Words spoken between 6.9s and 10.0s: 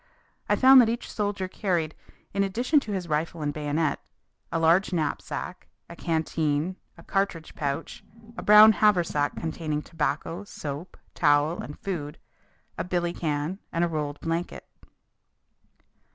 a cartridge pouch, a brown haversack containing